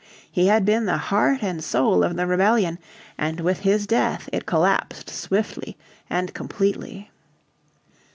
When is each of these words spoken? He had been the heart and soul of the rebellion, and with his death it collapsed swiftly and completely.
He 0.31 0.47
had 0.47 0.65
been 0.65 0.85
the 0.87 0.97
heart 0.97 1.43
and 1.43 1.63
soul 1.63 2.03
of 2.03 2.15
the 2.15 2.25
rebellion, 2.25 2.79
and 3.19 3.39
with 3.39 3.59
his 3.59 3.85
death 3.85 4.27
it 4.33 4.47
collapsed 4.47 5.11
swiftly 5.11 5.77
and 6.09 6.33
completely. 6.33 7.11